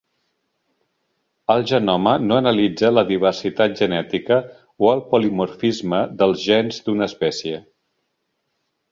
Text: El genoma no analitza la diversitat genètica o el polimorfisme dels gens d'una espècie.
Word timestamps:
El 1.55 1.65
genoma 1.71 2.13
no 2.29 2.37
analitza 2.43 2.89
la 2.93 3.03
diversitat 3.09 3.75
genètica 3.81 4.37
o 4.85 4.89
el 4.93 5.03
polimorfisme 5.11 5.99
dels 6.23 6.47
gens 6.47 6.81
d'una 6.87 7.09
espècie. 7.13 7.61